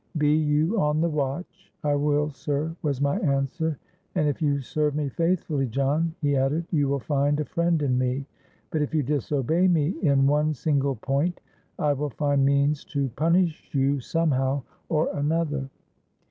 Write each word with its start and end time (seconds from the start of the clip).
Be 0.17 0.33
you 0.35 0.81
on 0.81 0.99
the 0.99 1.09
watch.'—'I 1.09 1.93
will 1.93 2.31
sir,' 2.31 2.75
was 2.81 2.99
my 2.99 3.19
answer.—'And 3.19 4.27
if 4.27 4.41
you 4.41 4.59
serve 4.59 4.95
me 4.95 5.09
faithfully, 5.09 5.67
John,' 5.67 6.15
he 6.23 6.35
added, 6.35 6.65
'you 6.71 6.87
will 6.89 6.97
find 6.99 7.39
a 7.39 7.45
friend 7.45 7.79
in 7.83 7.99
me; 7.99 8.25
but 8.71 8.81
if 8.81 8.95
you 8.95 9.03
disobey 9.03 9.67
me 9.67 9.89
in 10.01 10.25
one 10.25 10.55
single 10.55 10.95
point, 10.95 11.39
I 11.77 11.93
will 11.93 12.09
find 12.09 12.43
means 12.43 12.83
to 12.85 13.09
punish 13.09 13.75
you 13.75 13.99
somehow 13.99 14.63
or 14.89 15.15
another.' 15.15 15.69